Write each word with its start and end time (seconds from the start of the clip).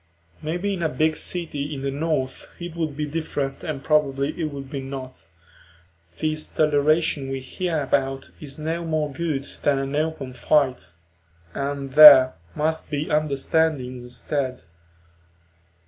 Maybe 0.41 0.73
in 0.73 0.81
a 0.81 0.89
big 0.89 1.15
city 1.15 1.71
in 1.75 1.83
the 1.83 1.91
North 1.91 2.47
it 2.59 2.75
would 2.75 2.97
be 2.97 3.05
different 3.05 3.63
and 3.63 3.83
probably 3.83 4.29
it 4.29 4.45
would 4.45 4.73
not: 4.73 5.27
this 6.17 6.47
toleration 6.47 7.29
we 7.29 7.39
hear 7.39 7.83
about 7.83 8.31
is 8.39 8.57
no 8.57 8.83
more 8.83 9.11
good 9.13 9.47
than 9.61 9.77
an 9.77 9.95
open 9.95 10.33
fight, 10.33 10.93
and 11.53 11.93
there 11.93 12.33
must 12.55 12.89
be 12.89 13.11
understanding 13.11 13.97
instead. 14.01 14.63